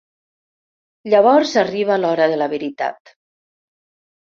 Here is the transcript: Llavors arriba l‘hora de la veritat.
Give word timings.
Llavors 1.15 1.53
arriba 1.63 1.99
l‘hora 2.03 2.29
de 2.33 2.41
la 2.45 2.51
veritat. 2.57 3.15